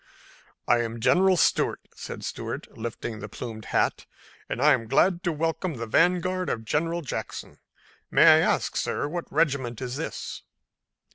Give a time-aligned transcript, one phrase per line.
[0.67, 4.07] "I am General Stuart," said Stuart, lifting the plumed hat,
[4.49, 7.59] "and I am glad to welcome the vanguard of General Jackson.
[8.09, 10.41] May I ask, sir, what regiment is this?"